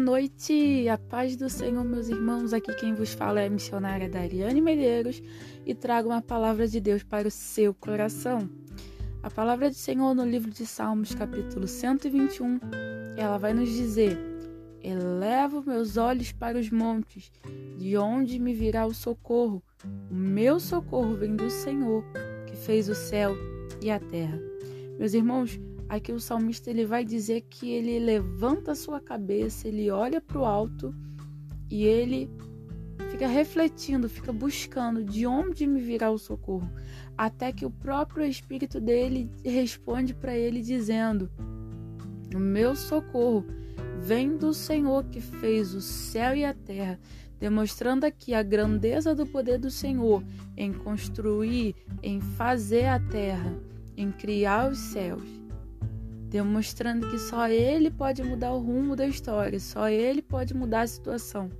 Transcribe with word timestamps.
noite, 0.00 0.88
a 0.88 0.98
paz 0.98 1.36
do 1.36 1.48
Senhor, 1.48 1.84
meus 1.84 2.08
irmãos. 2.08 2.52
Aqui 2.52 2.74
quem 2.74 2.92
vos 2.92 3.12
fala 3.12 3.40
é 3.40 3.46
a 3.46 3.50
missionária 3.50 4.08
Dariane 4.08 4.60
Medeiros 4.60 5.22
e 5.64 5.74
trago 5.74 6.08
uma 6.08 6.20
palavra 6.20 6.66
de 6.66 6.80
Deus 6.80 7.04
para 7.04 7.28
o 7.28 7.30
seu 7.30 7.72
coração. 7.72 8.50
A 9.22 9.30
palavra 9.30 9.70
do 9.70 9.76
Senhor 9.76 10.12
no 10.14 10.24
livro 10.24 10.50
de 10.50 10.66
Salmos, 10.66 11.14
capítulo 11.14 11.68
121, 11.68 12.58
ela 13.16 13.38
vai 13.38 13.54
nos 13.54 13.68
dizer: 13.68 14.18
Elevo 14.82 15.62
meus 15.64 15.96
olhos 15.96 16.32
para 16.32 16.58
os 16.58 16.68
montes, 16.68 17.30
de 17.78 17.96
onde 17.96 18.40
me 18.40 18.52
virá 18.52 18.86
o 18.86 18.94
socorro? 18.94 19.62
O 20.10 20.14
meu 20.14 20.58
socorro 20.58 21.14
vem 21.14 21.36
do 21.36 21.48
Senhor, 21.48 22.04
que 22.46 22.56
fez 22.56 22.88
o 22.88 22.94
céu 22.94 23.36
e 23.80 23.88
a 23.90 24.00
terra. 24.00 24.38
Meus 24.98 25.14
irmãos, 25.14 25.60
Aqui 25.90 26.12
o 26.12 26.20
salmista 26.20 26.70
ele 26.70 26.86
vai 26.86 27.04
dizer 27.04 27.40
que 27.50 27.68
ele 27.68 27.98
levanta 27.98 28.70
a 28.70 28.76
sua 28.76 29.00
cabeça, 29.00 29.66
ele 29.66 29.90
olha 29.90 30.20
para 30.20 30.38
o 30.38 30.44
alto 30.44 30.94
e 31.68 31.84
ele 31.84 32.30
fica 33.10 33.26
refletindo, 33.26 34.08
fica 34.08 34.32
buscando 34.32 35.02
de 35.02 35.26
onde 35.26 35.66
me 35.66 35.80
virá 35.80 36.08
o 36.08 36.16
socorro, 36.16 36.70
até 37.18 37.50
que 37.50 37.66
o 37.66 37.72
próprio 37.72 38.24
espírito 38.24 38.80
dele 38.80 39.28
responde 39.44 40.14
para 40.14 40.32
ele 40.32 40.62
dizendo: 40.62 41.28
O 42.32 42.38
meu 42.38 42.76
socorro 42.76 43.44
vem 43.98 44.36
do 44.36 44.54
Senhor 44.54 45.02
que 45.06 45.20
fez 45.20 45.74
o 45.74 45.80
céu 45.80 46.36
e 46.36 46.44
a 46.44 46.54
terra, 46.54 47.00
demonstrando 47.40 48.06
aqui 48.06 48.32
a 48.32 48.44
grandeza 48.44 49.12
do 49.12 49.26
poder 49.26 49.58
do 49.58 49.72
Senhor 49.72 50.22
em 50.56 50.72
construir, 50.72 51.74
em 52.00 52.20
fazer 52.20 52.86
a 52.86 53.00
terra, 53.00 53.52
em 53.96 54.12
criar 54.12 54.70
os 54.70 54.78
céus 54.78 55.39
demonstrando 56.30 57.10
que 57.10 57.18
só 57.18 57.48
ele 57.48 57.90
pode 57.90 58.22
mudar 58.22 58.52
o 58.52 58.60
rumo 58.60 58.94
da 58.94 59.04
história, 59.04 59.58
só 59.58 59.88
ele 59.88 60.22
pode 60.22 60.54
mudar 60.54 60.82
a 60.82 60.86
situação. 60.86 61.50